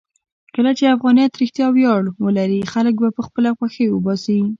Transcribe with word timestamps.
کله 0.55 0.71
چې 0.77 0.93
افغانیت 0.95 1.33
رښتیا 1.41 1.67
ویاړ 1.71 2.01
ولري، 2.25 2.61
خلک 2.73 2.95
به 3.15 3.21
خپله 3.27 3.49
خوښۍ 3.57 3.87
وباسي. 3.91 4.39